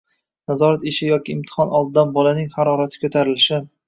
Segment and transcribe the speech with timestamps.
[0.51, 3.61] Nazorat ishi yoki imtihon oldidan bolaning harorati ko‘tarilishi